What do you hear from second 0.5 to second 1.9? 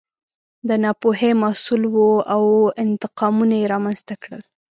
د ناپوهۍ محصول